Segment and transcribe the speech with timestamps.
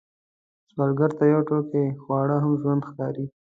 [0.71, 3.25] سوالګر ته یو ټوقی خواړه هم ژوند ښکاري